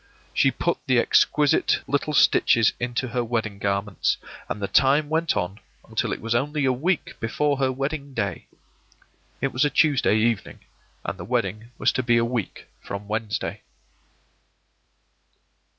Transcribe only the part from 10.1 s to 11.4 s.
evening, and the